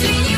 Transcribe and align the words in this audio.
see. 0.00 0.29